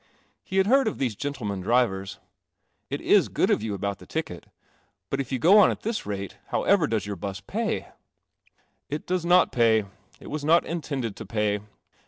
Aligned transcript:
He 0.43 0.57
had 0.57 0.65
heard 0.65 0.87
of 0.87 0.97
these 0.97 1.15
gentlemen 1.15 1.61
drivers." 1.61 2.17
It 2.89 3.01
is 3.01 3.29
good 3.29 3.51
of 3.51 3.61
you 3.61 3.75
about 3.75 3.99
the 3.99 4.07
ticket. 4.07 4.47
But 5.11 5.19
if 5.21 5.31
you 5.31 5.37
go 5.37 5.59
on 5.59 5.69
at 5.69 5.81
this 5.81 6.07
rate, 6.07 6.37
however 6.47 6.87
does 6.87 7.05
your 7.05 7.15
bus 7.15 7.39
pay?"" 7.39 7.87
It 8.89 9.05
does 9.05 9.25
not 9.27 9.51
pay. 9.51 9.85
It 10.19 10.31
was 10.31 10.43
not 10.43 10.65
intended 10.65 11.15
to 11.17 11.25
pay. 11.27 11.59